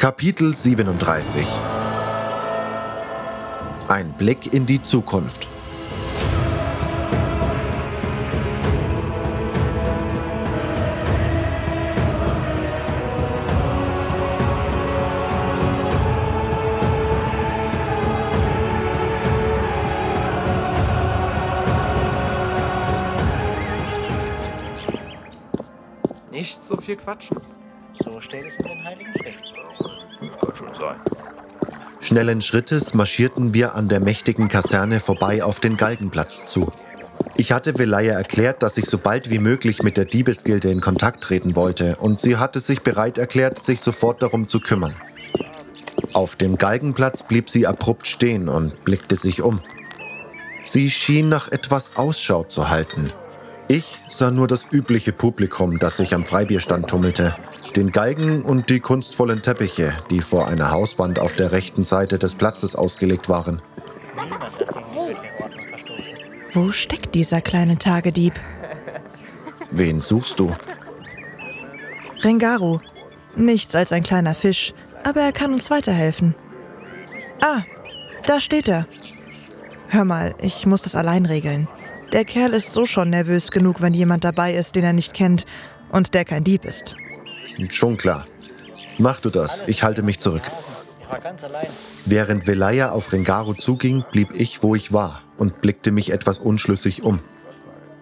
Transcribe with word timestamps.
Kapitel 0.00 0.54
37 0.54 1.46
Ein 3.86 4.14
Blick 4.14 4.50
in 4.54 4.64
die 4.64 4.82
Zukunft. 4.82 5.46
Nicht 26.30 26.64
so 26.64 26.78
viel 26.78 26.96
quatschen. 26.96 27.36
So 28.02 28.18
steht 28.18 28.46
es 28.46 28.56
in 28.56 28.64
den 28.64 28.82
Heiligen 28.82 29.12
Schriften. 29.18 29.59
Kann 30.20 30.56
schon 30.56 30.74
sein. 30.74 30.96
Schnellen 32.00 32.40
Schrittes 32.40 32.94
marschierten 32.94 33.54
wir 33.54 33.74
an 33.74 33.88
der 33.88 34.00
mächtigen 34.00 34.48
Kaserne 34.48 35.00
vorbei 35.00 35.42
auf 35.42 35.60
den 35.60 35.76
Galgenplatz 35.76 36.46
zu. 36.46 36.72
Ich 37.36 37.52
hatte 37.52 37.78
Velaya 37.78 38.14
erklärt, 38.14 38.62
dass 38.62 38.76
ich 38.76 38.86
so 38.86 38.98
bald 38.98 39.30
wie 39.30 39.38
möglich 39.38 39.82
mit 39.82 39.96
der 39.96 40.04
Diebesgilde 40.04 40.70
in 40.70 40.80
Kontakt 40.80 41.22
treten 41.22 41.56
wollte 41.56 41.96
und 41.96 42.18
sie 42.18 42.36
hatte 42.36 42.60
sich 42.60 42.82
bereit 42.82 43.18
erklärt, 43.18 43.62
sich 43.62 43.80
sofort 43.80 44.22
darum 44.22 44.48
zu 44.48 44.60
kümmern. 44.60 44.94
Auf 46.12 46.36
dem 46.36 46.58
Galgenplatz 46.58 47.22
blieb 47.22 47.48
sie 47.48 47.66
abrupt 47.66 48.06
stehen 48.06 48.48
und 48.48 48.84
blickte 48.84 49.16
sich 49.16 49.42
um. 49.42 49.60
Sie 50.64 50.90
schien 50.90 51.28
nach 51.28 51.50
etwas 51.50 51.96
Ausschau 51.96 52.44
zu 52.44 52.68
halten. 52.68 53.10
Ich 53.72 54.00
sah 54.08 54.32
nur 54.32 54.48
das 54.48 54.66
übliche 54.72 55.12
Publikum, 55.12 55.78
das 55.78 55.98
sich 55.98 56.12
am 56.12 56.24
Freibierstand 56.24 56.88
tummelte, 56.88 57.36
den 57.76 57.92
Galgen 57.92 58.42
und 58.42 58.68
die 58.68 58.80
kunstvollen 58.80 59.42
Teppiche, 59.42 59.92
die 60.10 60.22
vor 60.22 60.48
einer 60.48 60.72
Hauswand 60.72 61.20
auf 61.20 61.36
der 61.36 61.52
rechten 61.52 61.84
Seite 61.84 62.18
des 62.18 62.34
Platzes 62.34 62.74
ausgelegt 62.74 63.28
waren. 63.28 63.62
Wo 66.50 66.72
steckt 66.72 67.14
dieser 67.14 67.40
kleine 67.40 67.78
Tagedieb? 67.78 68.34
Wen 69.70 70.00
suchst 70.00 70.40
du? 70.40 70.52
Rengaru. 72.22 72.80
Nichts 73.36 73.76
als 73.76 73.92
ein 73.92 74.02
kleiner 74.02 74.34
Fisch, 74.34 74.72
aber 75.04 75.20
er 75.20 75.32
kann 75.32 75.52
uns 75.52 75.70
weiterhelfen. 75.70 76.34
Ah, 77.40 77.62
da 78.26 78.40
steht 78.40 78.68
er. 78.68 78.88
Hör 79.90 80.04
mal, 80.04 80.34
ich 80.42 80.66
muss 80.66 80.82
das 80.82 80.96
allein 80.96 81.24
regeln. 81.24 81.68
Der 82.12 82.24
Kerl 82.24 82.54
ist 82.54 82.72
so 82.72 82.86
schon 82.86 83.10
nervös 83.10 83.50
genug, 83.52 83.80
wenn 83.80 83.94
jemand 83.94 84.24
dabei 84.24 84.54
ist, 84.54 84.74
den 84.74 84.84
er 84.84 84.92
nicht 84.92 85.14
kennt 85.14 85.46
und 85.90 86.12
der 86.12 86.24
kein 86.24 86.42
Dieb 86.42 86.64
ist. 86.64 86.96
Schon 87.68 87.96
klar. 87.96 88.26
Mach 88.98 89.20
du 89.20 89.30
das, 89.30 89.64
ich 89.68 89.82
halte 89.82 90.02
mich 90.02 90.18
zurück. 90.20 90.42
Während 92.04 92.46
Velaya 92.46 92.90
auf 92.90 93.12
Rengaru 93.12 93.54
zuging, 93.54 94.04
blieb 94.10 94.28
ich, 94.34 94.62
wo 94.62 94.74
ich 94.74 94.92
war 94.92 95.22
und 95.38 95.60
blickte 95.60 95.90
mich 95.90 96.12
etwas 96.12 96.38
unschlüssig 96.38 97.02
um. 97.02 97.20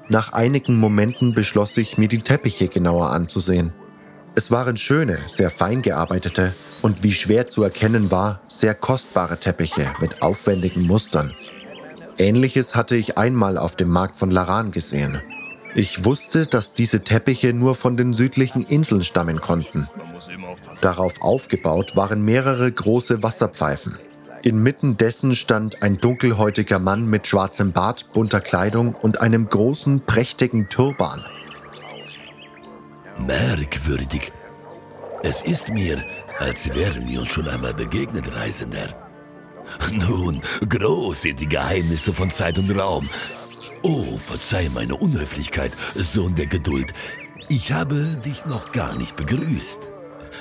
Nach 0.09 0.33
einigen 0.33 0.79
Momenten 0.79 1.35
beschloss 1.35 1.77
ich, 1.77 1.99
mir 1.99 2.09
die 2.09 2.21
Teppiche 2.21 2.69
genauer 2.69 3.11
anzusehen. 3.11 3.75
Es 4.35 4.51
waren 4.51 4.77
schöne, 4.77 5.19
sehr 5.27 5.51
fein 5.51 5.83
gearbeitete 5.83 6.55
und 6.81 7.03
wie 7.03 7.13
schwer 7.13 7.49
zu 7.49 7.63
erkennen 7.63 8.11
war, 8.11 8.41
sehr 8.49 8.75
kostbare 8.75 9.39
Teppiche 9.39 9.93
mit 10.01 10.23
aufwendigen 10.23 10.87
Mustern. 10.87 11.33
Ähnliches 12.19 12.75
hatte 12.75 12.97
ich 12.97 13.17
einmal 13.17 13.57
auf 13.57 13.77
dem 13.77 13.89
Markt 13.89 14.17
von 14.17 14.31
Laran 14.31 14.73
gesehen. 14.73 15.23
Ich 15.75 16.05
wusste, 16.05 16.47
dass 16.47 16.75
diese 16.75 17.05
Teppiche 17.05 17.53
nur 17.53 17.75
von 17.77 17.97
den 17.97 18.13
südlichen 18.13 18.65
Inseln 18.65 19.03
stammen 19.03 19.41
konnten. 19.41 19.89
Darauf 20.81 21.23
aufgebaut 21.23 21.95
waren 21.95 22.25
mehrere 22.25 22.71
große 22.71 23.23
Wasserpfeifen. 23.23 23.97
Inmitten 24.43 24.97
dessen 24.97 25.35
stand 25.35 25.83
ein 25.83 25.99
dunkelhäutiger 25.99 26.79
Mann 26.79 27.09
mit 27.09 27.27
schwarzem 27.27 27.73
Bart, 27.73 28.13
bunter 28.13 28.41
Kleidung 28.41 28.95
und 28.95 29.21
einem 29.21 29.49
großen, 29.49 30.01
prächtigen 30.01 30.69
Turban. 30.69 31.25
Merkwürdig. 33.27 34.33
Es 35.23 35.43
ist 35.43 35.69
mir, 35.69 36.05
als 36.39 36.73
wären 36.75 37.09
wir 37.09 37.21
uns 37.21 37.29
schon 37.29 37.49
einmal 37.49 37.75
begegnet, 37.75 38.33
Reisender. 38.33 39.08
Nun, 39.93 40.41
groß 40.69 41.23
sind 41.23 41.41
die 41.41 41.49
Geheimnisse 41.49 42.13
von 42.13 42.31
Zeit 42.31 42.59
und 42.59 42.71
Raum. 42.71 43.09
Oh, 43.83 44.19
verzeih 44.19 44.69
meine 44.75 44.97
Unhöflichkeit, 44.97 45.73
Sohn 45.95 46.35
der 46.35 46.47
Geduld. 46.47 46.93
Ich 47.49 47.73
habe 47.73 48.05
dich 48.25 48.45
noch 48.47 48.73
gar 48.73 48.97
nicht 48.97 49.17
begrüßt. 49.17 49.93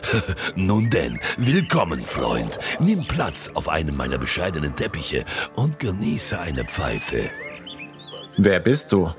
Nun 0.55 0.89
denn, 0.89 1.19
willkommen, 1.37 2.01
Freund. 2.01 2.57
Nimm 2.79 3.07
Platz 3.07 3.49
auf 3.53 3.69
einem 3.69 3.95
meiner 3.95 4.17
bescheidenen 4.17 4.75
Teppiche 4.75 5.23
und 5.55 5.79
genieße 5.79 6.39
eine 6.39 6.65
Pfeife. 6.65 7.29
Wer 8.37 8.59
bist 8.59 8.91
du? 8.91 9.09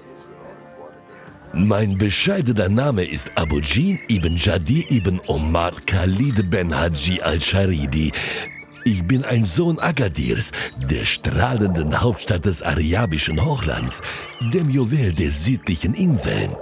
Mein 1.55 1.97
bescheidener 1.97 2.69
Name 2.69 3.05
ist 3.05 3.33
Abujin 3.37 4.01
ibn 4.09 4.37
Jadi 4.37 4.87
ibn 4.91 5.21
Omar 5.27 5.73
Khalid 5.87 6.51
ben 6.51 6.79
Haji 6.79 7.23
al-Sharidi. 7.23 8.13
Ich 8.91 9.05
bin 9.05 9.23
ein 9.23 9.45
Sohn 9.45 9.79
Agadirs, 9.79 10.51
der 10.79 11.05
strahlenden 11.05 12.01
Hauptstadt 12.01 12.47
des 12.47 12.63
arabischen 12.63 13.45
Hochlands, 13.45 14.01
dem 14.51 14.71
Juwel 14.71 15.13
der 15.13 15.31
südlichen 15.31 15.93
Inseln. 15.93 16.57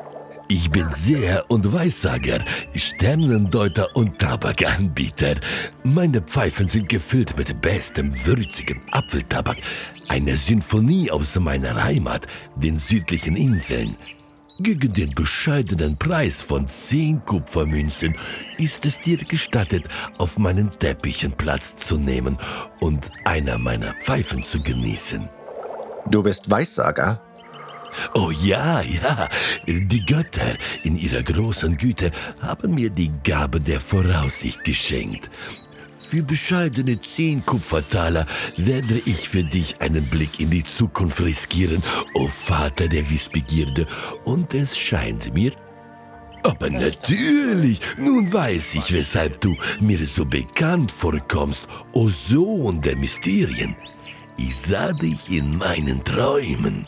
Ich 0.48 0.69
bin 0.69 0.91
Seher 0.91 1.44
und 1.47 1.72
Weissager, 1.72 2.44
Sternendeuter 2.75 3.94
und 3.94 4.19
Tabakanbieter. 4.19 5.37
Meine 5.84 6.20
Pfeifen 6.20 6.66
sind 6.66 6.88
gefüllt 6.88 7.38
mit 7.38 7.62
bestem, 7.62 8.12
würzigen 8.26 8.82
Apfeltabak. 8.91 9.58
Eine 10.08 10.37
Sinfonie 10.37 11.12
aus 11.12 11.38
meiner 11.38 11.84
Heimat, 11.84 12.26
den 12.56 12.76
südlichen 12.76 13.37
Inseln. 13.37 13.97
Gegen 14.59 14.94
den 14.94 15.11
bescheidenen 15.11 15.99
Preis 15.99 16.43
von 16.43 16.67
10 16.67 17.22
Kupfermünzen 17.27 18.15
ist 18.56 18.87
es 18.87 18.99
dir 18.99 19.19
gestattet, 19.19 19.87
auf 20.17 20.39
meinen 20.39 20.71
Teppichen 20.78 21.33
Platz 21.33 21.77
zu 21.77 21.99
nehmen 21.99 22.39
und 22.81 23.11
einer 23.25 23.59
meiner 23.59 23.93
Pfeifen 23.94 24.43
zu 24.43 24.62
genießen. 24.62 25.28
Du 26.11 26.22
bist 26.22 26.49
Weissager? 26.49 27.21
Oh 28.15 28.31
ja, 28.43 28.81
ja, 28.81 29.28
die 29.67 30.05
Götter 30.06 30.56
in 30.84 30.97
ihrer 30.97 31.23
großen 31.23 31.77
Güte 31.77 32.11
haben 32.41 32.75
mir 32.75 32.88
die 32.88 33.12
Gabe 33.25 33.61
der 33.61 33.81
Voraussicht 33.81 34.65
geschenkt. 34.65 35.31
Für 36.09 36.22
bescheidene 36.22 37.00
zehn 37.00 37.44
Kupfertaler 37.44 38.27
werde 38.56 39.03
ich 39.06 39.28
für 39.28 39.43
dich 39.43 39.81
einen 39.81 40.05
Blick 40.05 40.39
in 40.39 40.50
die 40.50 40.62
Zukunft 40.62 41.21
riskieren, 41.21 41.83
o 42.15 42.28
Vater 42.28 42.87
der 42.87 43.11
Wissbegierde. 43.11 43.87
Und 44.25 44.55
es 44.55 44.78
scheint 44.78 45.34
mir... 45.34 45.50
Aber 46.44 46.71
natürlich, 46.71 47.81
nun 47.99 48.33
weiß 48.33 48.77
ich, 48.77 48.93
weshalb 48.93 49.41
du 49.41 49.56
mir 49.81 49.99
so 50.06 50.25
bekannt 50.25 50.93
vorkommst, 50.93 51.67
o 51.93 52.09
Sohn 52.09 52.81
der 52.81 52.97
Mysterien. 52.97 53.75
Ich 54.38 54.55
sah 54.55 54.93
dich 54.93 55.28
in 55.28 55.56
meinen 55.56 56.05
Träumen. 56.05 56.87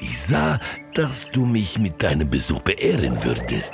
Ich 0.00 0.16
sah, 0.16 0.60
dass 0.94 1.28
du 1.32 1.44
mich 1.44 1.76
mit 1.76 2.00
deinem 2.00 2.30
Besuch 2.30 2.60
beehren 2.60 3.18
würdest. 3.24 3.72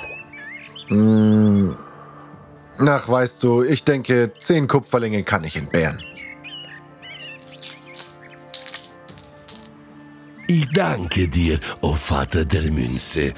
Ach, 2.78 3.08
weißt 3.08 3.42
du, 3.42 3.62
ich 3.62 3.84
denke, 3.84 4.32
zehn 4.38 4.68
Kupferlinge 4.68 5.22
kann 5.22 5.44
ich 5.44 5.56
entbehren. 5.56 6.02
Ich 10.48 10.68
danke 10.72 11.28
dir, 11.28 11.58
o 11.80 11.94
Vater 11.94 12.44
der 12.44 12.70
Münze. 12.70 13.32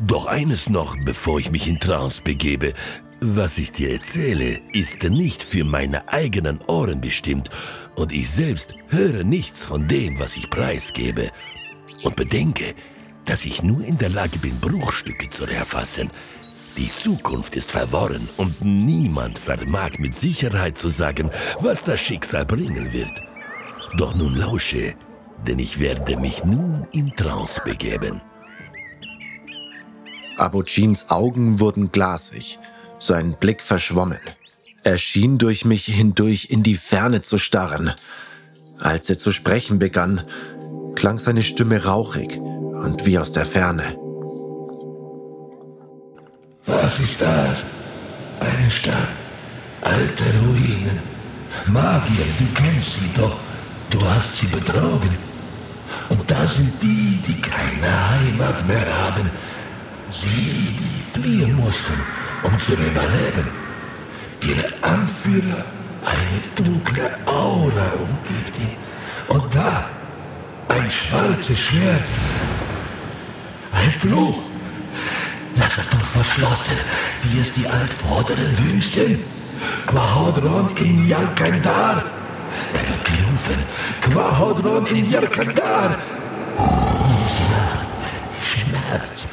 Doch 0.00 0.26
eines 0.26 0.68
noch, 0.68 0.96
bevor 1.04 1.40
ich 1.40 1.50
mich 1.50 1.68
in 1.68 1.78
Trance 1.78 2.22
begebe. 2.22 2.72
Was 3.20 3.58
ich 3.58 3.72
dir 3.72 3.92
erzähle, 3.92 4.60
ist 4.72 5.02
nicht 5.02 5.42
für 5.42 5.64
meine 5.64 6.08
eigenen 6.08 6.60
Ohren 6.66 7.00
bestimmt 7.00 7.50
und 7.96 8.12
ich 8.12 8.30
selbst 8.30 8.74
höre 8.88 9.24
nichts 9.24 9.64
von 9.64 9.88
dem, 9.88 10.18
was 10.18 10.36
ich 10.36 10.50
preisgebe. 10.50 11.30
Und 12.02 12.14
bedenke, 12.16 12.74
dass 13.24 13.44
ich 13.44 13.62
nur 13.62 13.84
in 13.84 13.98
der 13.98 14.10
Lage 14.10 14.38
bin, 14.38 14.58
Bruchstücke 14.60 15.28
zu 15.28 15.44
erfassen. 15.46 16.10
Die 16.76 16.92
Zukunft 16.92 17.56
ist 17.56 17.70
verworren 17.70 18.28
und 18.36 18.62
niemand 18.62 19.38
vermag 19.38 19.98
mit 19.98 20.14
Sicherheit 20.14 20.76
zu 20.76 20.90
sagen, 20.90 21.30
was 21.58 21.82
das 21.82 22.00
Schicksal 22.00 22.44
bringen 22.44 22.92
wird. 22.92 23.22
Doch 23.96 24.14
nun 24.14 24.36
lausche, 24.36 24.94
denn 25.46 25.58
ich 25.58 25.78
werde 25.78 26.18
mich 26.18 26.44
nun 26.44 26.86
in 26.92 27.14
Trance 27.16 27.62
begeben. 27.64 28.20
Abujins 30.36 31.08
Augen 31.08 31.60
wurden 31.60 31.92
glasig, 31.92 32.58
sein 32.98 33.36
Blick 33.40 33.62
verschwommen. 33.62 34.20
Er 34.84 34.98
schien 34.98 35.38
durch 35.38 35.64
mich 35.64 35.86
hindurch 35.86 36.48
in 36.50 36.62
die 36.62 36.76
Ferne 36.76 37.22
zu 37.22 37.38
starren. 37.38 37.92
Als 38.78 39.08
er 39.08 39.18
zu 39.18 39.32
sprechen 39.32 39.78
begann, 39.78 40.22
klang 40.94 41.18
seine 41.18 41.42
Stimme 41.42 41.84
rauchig 41.84 42.36
und 42.36 43.06
wie 43.06 43.18
aus 43.18 43.32
der 43.32 43.46
Ferne. 43.46 44.05
Was 46.66 46.98
ist 46.98 47.20
das? 47.20 47.64
Eine 48.40 48.70
Stadt? 48.70 49.08
Alte 49.82 50.24
Ruinen. 50.38 50.98
Magier, 51.66 52.26
du 52.38 52.46
kennst 52.54 52.94
sie 52.94 53.10
doch. 53.14 53.36
Du 53.90 54.04
hast 54.04 54.36
sie 54.36 54.46
betrogen. 54.46 55.16
Und 56.08 56.28
da 56.28 56.44
sind 56.46 56.72
die, 56.82 57.20
die 57.26 57.40
keine 57.40 58.10
Heimat 58.10 58.66
mehr 58.66 58.86
haben. 59.04 59.30
Sie, 60.10 60.76
die 60.78 61.20
fliehen 61.20 61.54
mussten, 61.54 61.98
um 62.42 62.58
zu 62.58 62.72
überleben. 62.72 63.48
Ihre 64.42 64.72
Anführer, 64.82 65.64
eine 66.04 66.40
dunkle 66.56 67.16
Aura 67.26 67.92
umgibt 67.94 68.58
ihn. 68.58 68.76
Und 69.28 69.54
da, 69.54 69.88
ein 70.68 70.90
schwarzes 70.90 71.58
Schwert. 71.58 72.04
Ein 73.72 73.92
Fluch. 73.92 74.45
Lass 75.58 75.76
das 75.76 75.88
Tor 75.88 76.00
verschlossen, 76.00 76.76
wie 77.22 77.40
es 77.40 77.52
die 77.52 77.66
Altvorderen 77.66 78.56
wünschten. 78.58 79.24
Quahodron 79.86 80.76
in 80.76 81.08
Jalkandar. 81.08 82.04
Er 82.72 82.88
wird 82.88 83.04
gerufen. 83.04 83.64
Quahodron 84.02 84.86
in 84.86 85.10
Nacht 87.50 87.86
Schmerz. 88.42 89.26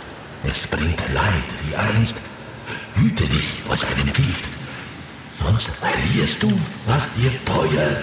Es 0.44 0.68
bringt 0.68 1.02
Leid 1.14 1.50
wie 1.64 1.76
einst. 1.76 2.22
Hüte 2.96 3.28
dich 3.28 3.54
vor 3.66 3.78
seinem 3.78 4.12
Gift. 4.14 4.46
Sonst 5.32 5.70
verlierst 5.82 6.44
du, 6.44 6.52
was 6.86 7.10
dir 7.14 7.32
teuer. 7.46 8.02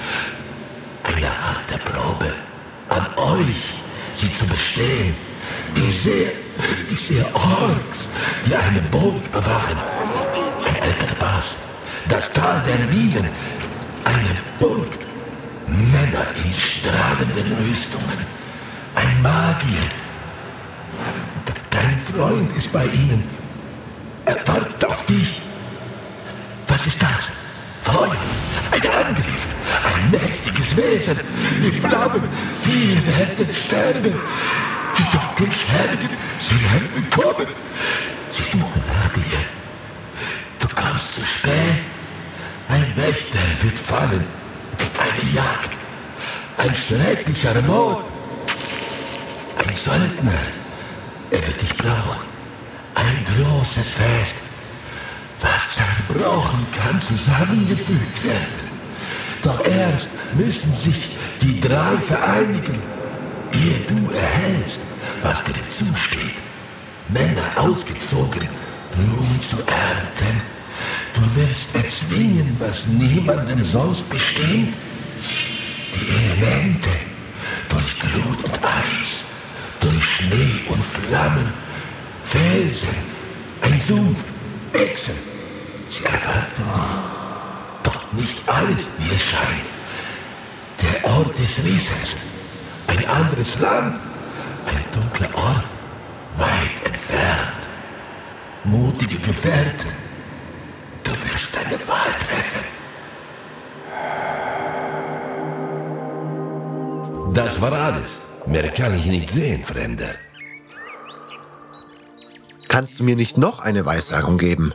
Eine 1.04 1.28
harte 1.28 1.78
Probe 1.78 2.34
an 2.88 3.06
euch, 3.16 3.74
sie 4.12 4.32
zu 4.32 4.46
bestehen. 4.46 5.14
Ich 5.74 6.02
sehe, 7.06 7.26
Orks, 7.34 8.08
die 8.46 8.54
eine 8.54 8.82
Burg 8.90 9.30
bewachen. 9.32 9.78
Ein 10.66 10.82
alter 10.82 11.14
Pass, 11.16 11.56
das 12.08 12.30
Tal 12.30 12.62
der 12.66 12.86
Minen, 12.86 13.28
eine 14.04 14.36
Burg. 14.58 14.98
Männer 15.66 16.26
in 16.44 16.50
strahlenden 16.50 17.52
Rüstungen, 17.58 18.18
ein 18.94 19.22
Magier. 19.22 19.88
Dein 21.70 21.96
Freund 21.96 22.52
ist 22.56 22.72
bei 22.72 22.86
ihnen. 22.86 23.22
Er 24.24 24.46
wartet 24.46 24.84
auf 24.84 25.04
dich. 25.06 25.40
Was 26.66 26.86
ist 26.86 27.00
das? 27.00 27.30
Feuer, 27.82 28.16
ein 28.72 29.06
Angriff, 29.06 29.46
ein 29.84 30.10
mächtiges 30.10 30.76
Wesen. 30.76 31.18
Die 31.62 31.72
Flammen, 31.72 32.22
viele 32.62 33.00
werden 33.06 33.52
sterben. 33.52 34.14
Die 35.00 35.16
dunklen 35.16 35.50
Schergen, 35.50 36.10
sie 36.36 36.60
werden 36.60 37.08
kommen. 37.08 37.46
Sie 38.28 38.42
suchen 38.42 38.82
nach 38.86 39.08
dir. 39.08 39.44
Du 40.58 40.68
kommst 40.68 41.14
zu 41.14 41.24
spät. 41.24 41.80
Ein 42.68 42.92
Wächter 42.96 43.38
wird 43.62 43.78
fallen. 43.78 44.26
Eine 44.98 45.32
Jagd. 45.32 45.70
Ein 46.58 46.74
schrecklicher 46.74 47.62
Mord. 47.62 48.10
Ein 49.66 49.74
Söldner. 49.74 50.42
Er 51.30 51.46
wird 51.46 51.62
dich 51.62 51.74
brauchen. 51.76 52.20
Ein 52.94 53.24
großes 53.24 53.88
Fest. 53.88 54.36
Was 55.40 55.76
zerbrochen 55.76 56.66
kann 56.76 57.00
zusammengefügt 57.00 58.22
werden. 58.22 58.68
Doch 59.40 59.64
erst 59.64 60.10
müssen 60.34 60.74
sich 60.74 61.10
die 61.40 61.58
drei 61.58 61.96
vereinigen, 61.96 62.82
ehe 63.54 63.80
du 63.86 64.10
erhältst, 64.10 64.82
was 65.22 65.42
dir 65.44 65.68
zusteht. 65.68 66.36
Männer 67.08 67.48
ausgezogen, 67.56 68.48
Ruhm 68.96 69.40
zu 69.40 69.56
ernten. 69.56 70.40
Du 71.14 71.22
wirst 71.34 71.74
erzwingen, 71.74 72.56
was 72.58 72.86
niemandem 72.86 73.62
sonst 73.62 74.08
bestimmt. 74.08 74.76
Die 75.94 76.08
Elemente, 76.08 76.90
durch 77.68 77.98
Glut 77.98 78.44
und 78.44 78.64
Eis, 78.64 79.24
durch 79.80 80.04
Schnee 80.04 80.62
und 80.68 80.84
Flammen, 80.84 81.52
Felsen, 82.22 82.96
ein 83.62 83.80
Sumpf, 83.80 84.24
Echsen. 84.72 85.14
Sie 85.88 86.04
erwarten 86.04 86.62
dich. 86.62 87.20
Doch 87.82 88.12
nicht 88.12 88.42
alles, 88.46 88.88
wie 88.98 89.14
es 89.14 89.22
scheint. 89.22 89.66
Der 90.82 91.10
Ort 91.10 91.38
des 91.38 91.62
Wissens, 91.64 92.16
ein 92.86 93.06
anderes 93.06 93.58
Land, 93.58 93.98
ein 94.66 94.84
dunkler 94.92 95.34
Ort, 95.34 95.66
weit 96.36 96.86
entfernt. 96.86 97.68
Mutige 98.64 99.18
Gefährten, 99.18 99.90
du 101.04 101.12
wirst 101.12 101.54
deine 101.56 101.78
Wahl 101.88 102.12
treffen. 102.26 102.64
Das 107.34 107.60
war 107.60 107.72
alles. 107.72 108.22
Mehr 108.46 108.70
kann 108.70 108.94
ich 108.94 109.06
nicht 109.06 109.30
sehen, 109.30 109.62
Fremder. 109.62 110.14
Kannst 112.68 112.98
du 112.98 113.04
mir 113.04 113.16
nicht 113.16 113.36
noch 113.36 113.60
eine 113.60 113.84
Weissagung 113.84 114.38
geben? 114.38 114.72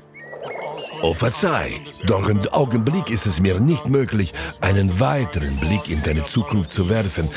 Oh, 1.02 1.14
verzeih, 1.14 1.82
doch 2.06 2.28
im 2.30 2.42
Augenblick 2.50 3.10
ist 3.10 3.26
es 3.26 3.40
mir 3.40 3.60
nicht 3.60 3.88
möglich, 3.88 4.34
einen 4.62 5.00
weiteren 5.00 5.58
Blick 5.58 5.90
in 5.90 6.02
deine 6.02 6.24
Zukunft 6.24 6.72
zu 6.72 6.90
werfen. 6.90 7.30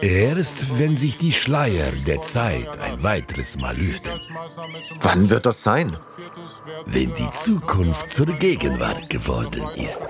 Erst 0.00 0.78
wenn 0.78 0.96
sich 0.96 1.16
die 1.16 1.32
Schleier 1.32 1.90
der 2.06 2.20
Zeit 2.22 2.78
ein 2.80 3.02
weiteres 3.02 3.56
Mal 3.56 3.76
lüften. 3.76 4.20
Wann 5.00 5.30
wird 5.30 5.46
das 5.46 5.62
sein? 5.62 5.96
Wenn 6.86 7.14
die 7.14 7.30
Zukunft 7.30 8.10
zur 8.10 8.26
Gegenwart 8.26 9.08
geworden 9.08 9.64
ist. 9.76 10.02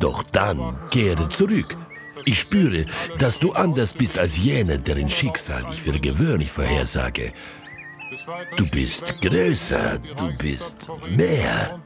Doch 0.00 0.22
dann 0.32 0.78
kehre 0.90 1.28
zurück. 1.28 1.76
Ich 2.24 2.40
spüre, 2.40 2.86
dass 3.18 3.38
du 3.38 3.52
anders 3.52 3.92
bist 3.92 4.18
als 4.18 4.38
jene, 4.38 4.78
deren 4.78 5.10
Schicksal 5.10 5.64
ich 5.70 5.82
für 5.82 5.98
gewöhnlich 5.98 6.50
vorhersage. 6.50 7.32
Du 8.56 8.66
bist 8.66 9.20
größer, 9.20 9.98
du 10.16 10.32
bist 10.36 10.88
mehr. 11.08 11.80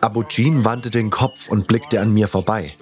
Abujin 0.00 0.64
wandte 0.64 0.90
den 0.90 1.10
Kopf 1.10 1.48
und 1.48 1.66
blickte 1.66 2.00
an 2.00 2.12
mir 2.12 2.28
vorbei. 2.28 2.74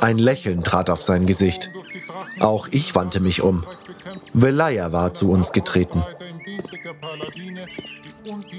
Ein 0.00 0.18
Lächeln 0.18 0.62
trat 0.62 0.90
auf 0.90 1.02
sein 1.02 1.26
Gesicht. 1.26 1.70
Auch 2.40 2.68
ich 2.70 2.94
wandte 2.94 3.20
mich 3.20 3.42
um. 3.42 3.64
Velaya 4.32 4.92
war 4.92 5.14
zu 5.14 5.30
uns 5.30 5.52
getreten. 5.52 6.02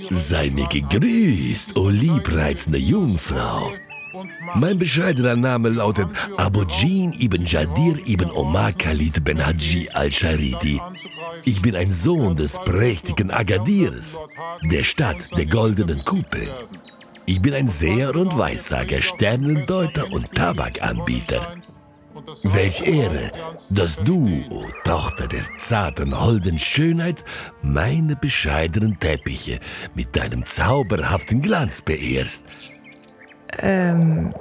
Sei 0.10 0.50
mir 0.52 0.68
gegrüßt, 0.68 1.76
o 1.76 1.90
liebreizende 1.90 2.80
Jungfrau. 2.80 3.74
Mein 4.56 4.78
bescheidener 4.78 5.36
Name 5.36 5.70
lautet 5.70 6.08
Abujin 6.38 7.14
ibn 7.14 7.46
Jadir 7.46 7.98
ibn 8.06 8.30
Omar 8.32 8.74
Khalid 8.74 9.24
ben 9.24 9.46
Haji 9.46 9.90
al-Sharidi. 9.94 10.82
Ich 11.46 11.62
bin 11.62 11.76
ein 11.76 11.92
Sohn 11.92 12.36
des 12.36 12.58
prächtigen 12.66 13.32
Agadirs, 13.32 14.18
der 14.64 14.84
Stadt 14.84 15.30
der 15.38 15.46
goldenen 15.46 16.04
Kuppel. 16.04 16.50
Ich 17.26 17.42
bin 17.42 17.54
ein 17.54 17.68
Seher 17.68 18.16
und 18.16 18.38
Weissager, 18.38 19.02
Sternendeuter 19.02 20.12
und 20.12 20.32
Tabakanbieter. 20.34 21.58
Welch 22.44 22.82
Ehre, 22.82 23.32
dass 23.70 23.96
du, 23.98 24.44
o 24.50 24.66
Tochter 24.84 25.28
der 25.28 25.44
zarten, 25.58 26.20
holden 26.20 26.60
Schönheit, 26.60 27.24
meine 27.62 28.16
bescheidenen 28.16 29.00
Teppiche 29.00 29.60
mit 29.96 30.16
deinem 30.16 30.46
zauberhaften 30.46 31.42
Glanz 31.42 31.82
beehrst. 31.82 32.44
Ähm, 33.60 34.34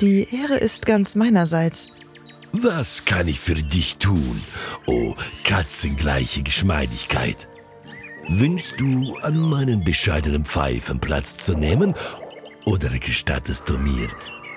die 0.00 0.28
Ehre 0.34 0.56
ist 0.56 0.86
ganz 0.86 1.14
meinerseits. 1.14 1.88
Was 2.52 3.04
kann 3.04 3.28
ich 3.28 3.40
für 3.40 3.54
dich 3.54 3.96
tun, 3.96 4.42
o 4.86 5.14
katzengleiche 5.44 6.42
Geschmeidigkeit? 6.42 7.48
Wünschst 8.28 8.74
du, 8.78 9.14
an 9.22 9.38
meinen 9.38 9.84
bescheidenen 9.84 10.44
Pfeifen 10.44 10.98
Platz 10.98 11.36
zu 11.36 11.56
nehmen, 11.56 11.94
oder 12.64 12.88
gestattest 12.98 13.68
du 13.68 13.78
mir, 13.78 14.08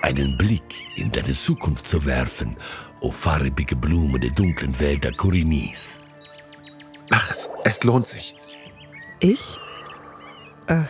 einen 0.02 0.36
Blick 0.36 0.86
in 0.96 1.12
deine 1.12 1.34
Zukunft 1.34 1.86
zu 1.86 2.04
werfen, 2.04 2.56
o 3.00 3.10
farbige 3.10 3.76
Blumen 3.76 4.20
der 4.20 4.30
dunklen 4.30 4.78
Wälder 4.80 5.12
Korinis? 5.12 6.00
Ach, 7.12 7.30
es, 7.30 7.48
es 7.64 7.84
lohnt 7.84 8.06
sich. 8.06 8.34
Ich? 9.20 9.58
Äh, 10.66 10.84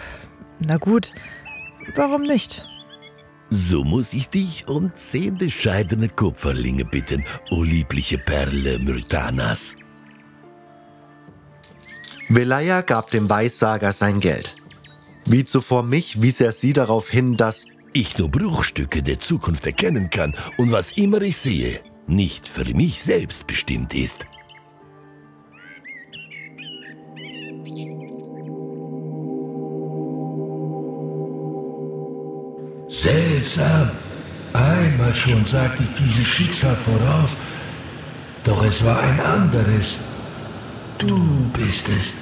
na 0.61 0.77
gut. 0.77 1.13
Warum 1.95 2.23
nicht? 2.23 2.63
So 3.51 3.83
muss 3.83 4.13
ich 4.13 4.29
dich 4.29 4.69
um 4.69 4.95
zehn 4.95 5.37
bescheidene 5.37 6.09
Kupferlinge 6.09 6.85
bitten, 6.85 7.25
o 7.51 7.65
liebliche 7.65 8.19
Perle 8.19 8.79
Myrtanas. 8.79 9.75
Velaya 12.29 12.83
gab 12.83 13.11
dem 13.11 13.29
Weissager 13.29 13.93
sein 13.93 14.21
Geld. 14.21 14.55
Wie 15.27 15.45
zuvor 15.45 15.83
mich 15.83 16.23
wies 16.23 16.41
er 16.41 16.53
sie 16.53 16.73
darauf 16.73 17.11
hin, 17.11 17.37
dass 17.37 17.67
Ich 17.93 18.17
nur 18.19 18.31
Bruchstücke 18.31 19.03
der 19.03 19.19
Zukunft 19.19 19.67
erkennen 19.67 20.11
kann 20.11 20.37
und 20.57 20.71
was 20.71 20.93
immer 20.93 21.21
ich 21.23 21.37
sehe, 21.37 21.81
nicht 22.07 22.49
für 22.49 22.65
mich 22.73 23.03
selbst 23.03 23.49
bestimmt 23.49 23.95
ist. 23.95 24.27
Seltsam. 33.01 33.93
Einmal 34.53 35.15
schon 35.15 35.43
sagte 35.47 35.85
ich 35.85 36.03
dieses 36.03 36.27
Schicksal 36.27 36.77
voraus, 36.77 37.35
doch 38.45 38.63
es 38.63 38.85
war 38.85 39.01
ein 39.01 39.19
anderes. 39.21 40.01
Du 40.99 41.17
bist 41.55 41.89
es, 41.89 42.13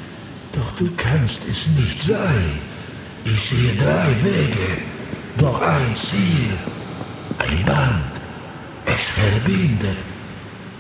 doch 0.52 0.70
du 0.78 0.88
kannst 0.96 1.48
es 1.48 1.66
nicht 1.70 2.00
sein. 2.00 2.60
Ich 3.24 3.40
sehe 3.48 3.74
drei 3.74 4.22
Wege, 4.22 4.68
doch 5.36 5.60
ein 5.60 5.96
Ziel, 5.96 6.52
ein 7.40 7.64
Band. 7.64 8.12
Es 8.86 9.02
verbindet 9.02 9.98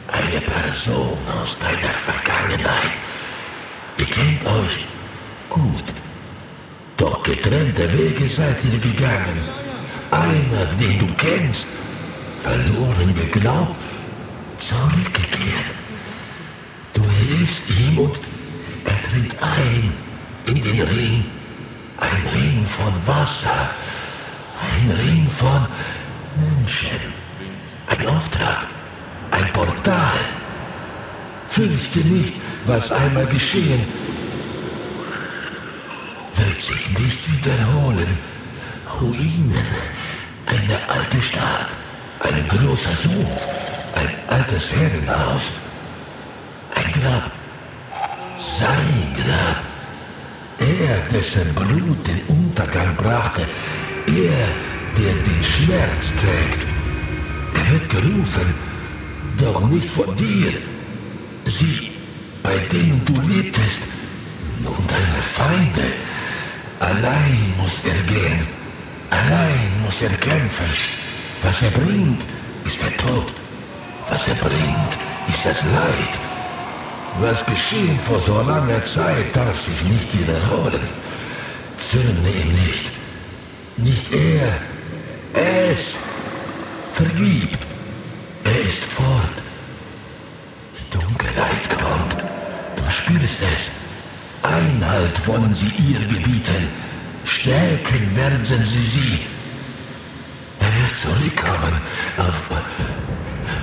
eine 0.06 0.40
Person 0.40 1.18
aus 1.42 1.58
deiner 1.58 1.96
Vergangenheit. 2.06 2.94
Ihr 3.98 4.06
kennt 4.06 4.46
euch 4.46 4.86
gut, 5.48 5.84
doch 6.96 7.20
getrennte 7.24 7.92
Wege 7.92 8.28
seid 8.28 8.58
ihr 8.72 8.78
gegangen. 8.78 9.67
Einer, 10.10 10.66
den 10.76 10.98
du 10.98 11.06
kennst, 11.16 11.66
verloren 12.40 13.14
geglaubt, 13.14 13.78
zurückgekehrt. 14.56 15.74
Du 16.94 17.02
hilfst 17.10 17.62
ihm 17.68 17.98
und 17.98 18.20
er 18.84 19.02
tritt 19.02 19.36
ein 19.42 19.92
in 20.46 20.62
den 20.62 20.80
Ring. 20.82 21.24
Ein 21.98 22.40
Ring 22.40 22.64
von 22.64 22.92
Wasser, 23.06 23.70
ein 24.60 24.90
Ring 24.90 25.28
von 25.28 25.66
Menschen. 26.36 27.00
Ein 27.88 28.06
Auftrag, 28.06 28.66
ein 29.30 29.52
Portal. 29.52 30.18
Fürchte 31.46 32.00
nicht, 32.00 32.34
was 32.64 32.92
einmal 32.92 33.26
geschehen, 33.26 33.84
wird 36.36 36.60
sich 36.60 36.90
nicht 36.98 37.32
wiederholen. 37.32 38.18
Ruinen, 39.00 39.66
eine 40.48 40.88
alte 40.88 41.20
Stadt, 41.20 41.70
ein 42.20 42.48
großer 42.48 42.94
Sumpf, 42.94 43.46
ein 43.94 44.10
altes 44.28 44.72
Herrenhaus, 44.72 45.52
ein 46.74 46.92
Grab, 46.92 47.30
sein 48.36 49.14
Grab. 49.14 49.64
Er, 50.58 51.00
dessen 51.12 51.54
Blut 51.54 52.06
den 52.06 52.20
Untergang 52.28 52.96
brachte, 52.96 53.42
er, 54.06 54.48
der 54.96 55.14
den 55.22 55.42
Schmerz 55.42 56.12
trägt. 56.20 56.66
Er 57.54 57.72
wird 57.72 57.88
gerufen, 57.90 58.54
doch 59.36 59.60
nicht 59.68 59.88
von 59.88 60.14
dir. 60.16 60.52
Sie, 61.44 61.92
bei 62.42 62.58
denen 62.72 63.04
du 63.04 63.20
lebtest, 63.20 63.80
nun 64.62 64.84
deine 64.86 65.22
Feinde. 65.22 65.94
Allein 66.80 67.54
muss 67.58 67.80
er 67.84 68.02
gehen. 68.02 68.57
Allein 69.10 69.82
muss 69.84 70.02
er 70.02 70.10
kämpfen. 70.16 70.70
Was 71.42 71.62
er 71.62 71.70
bringt, 71.70 72.26
ist 72.64 72.80
der 72.80 72.96
Tod. 72.96 73.32
Was 74.08 74.26
er 74.28 74.34
bringt, 74.36 74.92
ist 75.28 75.44
das 75.44 75.62
Leid. 75.64 76.14
Was 77.20 77.44
geschehen 77.44 77.98
vor 77.98 78.20
so 78.20 78.40
langer 78.42 78.84
Zeit, 78.84 79.34
darf 79.34 79.60
sich 79.60 79.82
nicht 79.84 80.18
wiederholen. 80.18 80.82
Zürne 81.78 82.30
ihm 82.40 82.50
nicht. 82.50 82.92
Nicht 83.76 84.12
er. 84.12 84.58
Es. 85.34 85.96
Vergib. 86.92 87.58
Er 88.44 88.60
ist 88.60 88.84
fort. 88.84 89.42
Die 90.78 90.90
Dunkelheit 90.90 91.68
kommt. 91.70 92.24
Du 92.76 92.90
spürst 92.90 93.38
es. 93.54 93.70
Einhalt 94.42 95.26
wollen 95.26 95.54
sie 95.54 95.72
ihr 95.76 96.00
gebieten. 96.00 96.68
Stärken 97.24 98.16
werden 98.16 98.44
sie 98.44 98.62
sie. 98.64 99.20
Er 100.60 100.82
wird 100.82 100.96
zurückkommen. 100.96 101.80
Auf, 102.16 102.42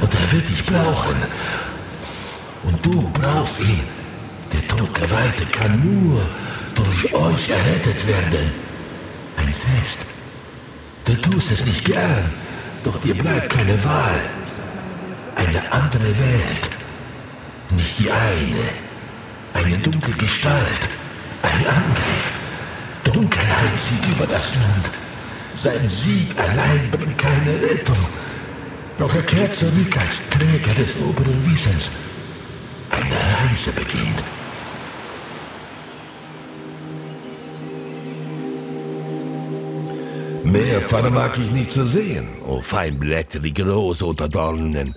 und 0.01 0.13
er 0.13 0.31
wird 0.31 0.49
dich 0.49 0.65
brauchen. 0.65 1.15
Und 2.63 2.85
du 2.85 3.09
brauchst 3.11 3.59
ihn. 3.59 3.83
Der 4.53 4.67
Todgeweihte 4.67 5.45
kann 5.47 5.79
nur 5.83 6.21
durch 6.73 7.13
euch 7.13 7.49
errettet 7.49 8.07
werden. 8.07 8.51
Ein 9.37 9.53
Fest. 9.53 10.05
Du 11.05 11.13
tust 11.15 11.51
es 11.51 11.65
nicht 11.65 11.85
gern, 11.85 12.33
doch 12.83 12.97
dir 12.97 13.15
bleibt 13.15 13.49
keine 13.49 13.83
Wahl. 13.83 14.21
Eine 15.35 15.71
andere 15.71 16.17
Welt. 16.17 16.69
Nicht 17.71 17.99
die 17.99 18.11
eine. 18.11 18.65
Eine 19.53 19.77
dunkle 19.77 20.13
Gestalt. 20.13 20.89
Ein 21.43 21.67
Angriff. 21.67 22.31
Dunkelheit 23.15 23.79
zieht 23.79 24.05
über 24.13 24.27
das 24.27 24.53
Land. 24.55 24.91
Sein 25.55 25.87
Sieg 25.87 26.37
allein 26.37 26.91
bringt 26.91 27.17
keine 27.17 27.61
Rettung. 27.61 27.97
Doch 28.97 29.15
er 29.15 29.23
kehrt 29.23 29.53
zurück 29.53 29.97
als 29.97 30.21
Träger 30.29 30.73
des 30.73 30.97
oberen 30.97 31.45
Wissens. 31.49 31.89
Eine 32.89 33.49
Reise 33.49 33.71
beginnt. 33.71 34.21
Mehr 40.43 40.81
vermag 40.81 41.37
ich 41.39 41.51
nicht 41.51 41.71
zu 41.71 41.85
sehen, 41.85 42.27
o 42.45 42.59
feinblättrige 42.59 43.65
Rose 43.65 44.05
unter 44.05 44.27
Dornen. 44.27 44.93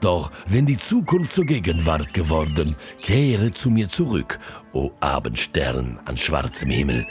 Doch 0.00 0.30
wenn 0.46 0.66
die 0.66 0.78
Zukunft 0.78 1.32
zur 1.32 1.46
Gegenwart 1.46 2.14
geworden, 2.14 2.76
kehre 3.02 3.50
zu 3.50 3.70
mir 3.70 3.88
zurück, 3.88 4.38
o 4.72 4.92
Abendstern 5.00 5.98
an 6.04 6.16
schwarzem 6.16 6.70
Himmel. 6.70 7.06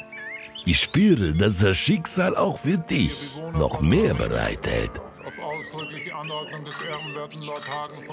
Ich 0.69 0.81
spüre, 0.81 1.33
dass 1.33 1.57
das 1.57 1.77
Schicksal 1.77 2.35
auch 2.35 2.59
für 2.59 2.77
dich 2.77 3.41
noch 3.55 3.81
mehr 3.81 4.13
bereithält. 4.13 4.91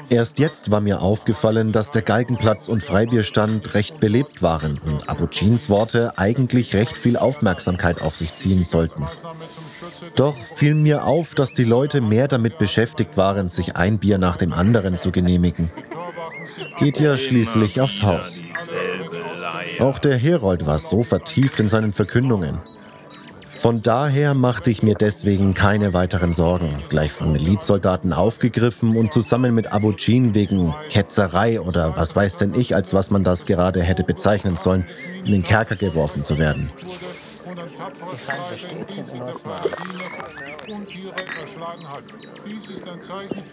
Erst 0.08 0.38
jetzt 0.38 0.70
war 0.70 0.80
mir 0.80 1.02
aufgefallen, 1.02 1.72
dass 1.72 1.90
der 1.90 2.00
Galgenplatz 2.00 2.68
und 2.68 2.82
Freibierstand 2.82 3.74
recht 3.74 4.00
belebt 4.00 4.40
waren 4.40 4.80
und 4.86 5.06
Abugins 5.10 5.68
Worte 5.68 6.16
eigentlich 6.16 6.74
recht 6.74 6.96
viel 6.96 7.18
Aufmerksamkeit 7.18 8.00
auf 8.00 8.16
sich 8.16 8.34
ziehen 8.38 8.64
sollten. 8.64 9.04
Doch 10.14 10.34
fiel 10.34 10.74
mir 10.74 11.04
auf, 11.04 11.34
dass 11.34 11.52
die 11.52 11.64
Leute 11.64 12.00
mehr 12.00 12.26
damit 12.26 12.56
beschäftigt 12.56 13.18
waren, 13.18 13.50
sich 13.50 13.76
ein 13.76 13.98
Bier 13.98 14.16
nach 14.16 14.38
dem 14.38 14.54
anderen 14.54 14.96
zu 14.96 15.12
genehmigen. 15.12 15.70
Geht 16.78 17.00
ja 17.00 17.18
schließlich 17.18 17.82
aufs 17.82 18.02
Haus. 18.02 18.42
Auch 19.80 19.98
der 19.98 20.16
Herold 20.16 20.66
war 20.66 20.78
so 20.78 21.02
vertieft 21.02 21.60
in 21.60 21.68
seinen 21.68 21.92
Verkündungen. 21.92 22.58
Von 23.56 23.82
daher 23.82 24.34
machte 24.34 24.70
ich 24.70 24.82
mir 24.82 24.94
deswegen 24.94 25.54
keine 25.54 25.94
weiteren 25.94 26.32
Sorgen, 26.32 26.82
gleich 26.90 27.10
von 27.10 27.32
Milizsoldaten 27.32 28.12
aufgegriffen 28.12 28.96
und 28.96 29.14
zusammen 29.14 29.54
mit 29.54 29.72
Abugin 29.72 30.34
wegen 30.34 30.74
Ketzerei 30.90 31.60
oder 31.60 31.96
was 31.96 32.14
weiß 32.14 32.36
denn 32.38 32.54
ich, 32.54 32.74
als 32.74 32.92
was 32.92 33.10
man 33.10 33.24
das 33.24 33.46
gerade 33.46 33.82
hätte 33.82 34.04
bezeichnen 34.04 34.56
sollen, 34.56 34.84
in 35.24 35.32
den 35.32 35.42
Kerker 35.42 35.76
geworfen 35.76 36.22
zu 36.22 36.38
werden. 36.38 36.70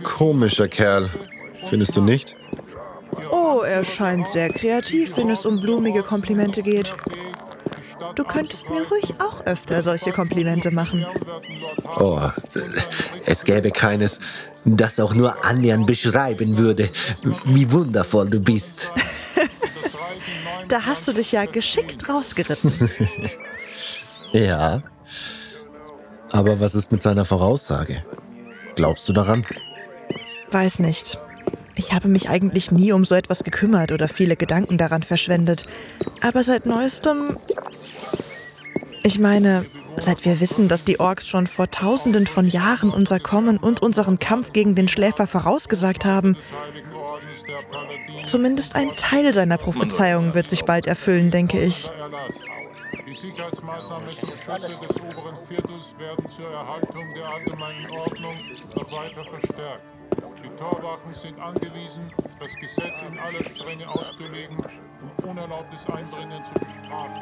Komischer 0.04 0.68
Kerl, 0.68 1.10
findest 1.70 1.96
du 1.96 2.02
nicht? 2.02 2.36
Oh, 3.32 3.62
er 3.62 3.84
scheint 3.84 4.28
sehr 4.28 4.50
kreativ, 4.50 5.18
wenn 5.18 5.30
es 5.30 5.46
um 5.46 5.60
blumige 5.60 6.04
Komplimente 6.04 6.62
geht. 6.62 6.94
Du 8.16 8.24
könntest 8.24 8.70
mir 8.70 8.88
ruhig 8.88 9.14
auch 9.20 9.46
öfter 9.46 9.82
solche 9.82 10.12
Komplimente 10.12 10.72
machen. 10.72 11.06
Oh, 12.00 12.20
es 13.26 13.44
gäbe 13.44 13.72
keines, 13.72 14.20
das 14.66 15.00
auch 15.00 15.14
nur 15.14 15.46
annähernd 15.46 15.88
beschreiben 15.88 16.58
würde, 16.58 16.90
wie 17.46 17.72
wundervoll 17.72 18.30
du 18.30 18.40
bist. 18.40 18.92
da 20.68 20.86
hast 20.86 21.08
du 21.08 21.14
dich 21.14 21.32
ja 21.32 21.46
geschickt 21.46 22.08
rausgeritten. 22.08 22.72
ja. 24.32 24.84
Aber 26.32 26.60
was 26.60 26.76
ist 26.76 26.92
mit 26.92 27.02
seiner 27.02 27.26
Voraussage? 27.26 28.04
Glaubst 28.76 29.08
du 29.08 29.14
daran? 29.14 29.46
Weiß 30.52 30.80
nicht. 30.80 31.18
Ich 31.76 31.94
habe 31.94 32.08
mich 32.08 32.30
eigentlich 32.30 32.72
nie 32.72 32.92
um 32.92 33.06
so 33.06 33.16
etwas 33.16 33.44
gekümmert 33.44 33.92
oder 33.92 34.08
viele 34.08 34.36
Gedanken 34.36 34.78
daran 34.78 35.04
verschwendet. 35.04 35.64
Aber 36.22 36.44
seit 36.44 36.66
neuestem 36.66 37.38
ich 39.06 39.20
meine, 39.20 39.66
seit 39.98 40.24
wir 40.24 40.40
wissen, 40.40 40.70
dass 40.70 40.86
die 40.86 41.02
Orks 41.02 41.28
schon 41.28 41.46
vor 41.46 41.70
tausenden 41.70 42.26
von 42.26 42.48
Jahren 42.48 42.90
unser 42.90 43.20
Kommen 43.20 43.58
und 43.58 43.82
unseren 43.82 44.18
Kampf 44.18 44.54
gegen 44.54 44.76
den 44.76 44.88
Schläfer 44.88 45.28
vorausgesagt 45.28 46.06
haben, 46.06 46.38
zumindest 48.24 48.76
ein 48.76 48.96
Teil 48.96 49.34
seiner 49.34 49.58
Prophezeiung 49.58 50.36
wird 50.36 50.48
sich 50.48 50.64
bald 50.64 50.88
erfüllen, 50.88 51.32
denke 51.32 51.60
ich. 51.60 51.90
Die 53.06 53.14
Sicherheitsmaßnahmen 53.14 54.10
zum 54.18 54.30
Schutze 54.30 54.88
des 54.88 55.02
oberen 55.02 55.36
Viertels 55.46 55.96
werden 56.00 56.30
zur 56.30 56.50
Erhaltung 56.50 57.14
der 57.14 57.28
allgemeinen 57.28 57.92
Ordnung 57.92 58.36
noch 58.76 58.92
weiter 58.94 59.24
verstärkt. 59.26 59.84
Die 60.44 60.50
Torwachen 60.58 61.14
sind 61.14 61.40
angewiesen, 61.40 62.12
das 62.40 62.54
Gesetz 62.56 63.02
in 63.02 63.18
aller 63.18 63.44
Strenge 63.46 63.88
auszulegen 63.88 64.58
und 64.58 65.26
unerlaubtes 65.26 65.86
Eindringen 65.88 66.44
zu 66.44 66.54
bestrafen. 66.56 67.22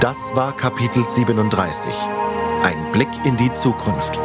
Das 0.00 0.36
war 0.36 0.56
Kapitel 0.56 1.02
37. 1.02 1.92
Ein 2.62 2.92
Blick 2.92 3.08
in 3.24 3.36
die 3.36 3.52
Zukunft. 3.54 4.20